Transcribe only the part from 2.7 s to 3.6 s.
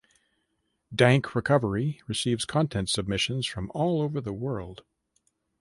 submissions